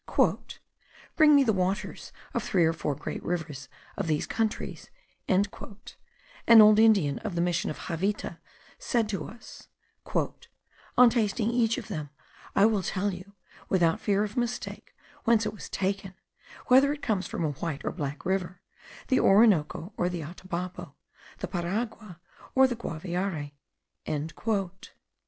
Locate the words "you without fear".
13.13-14.23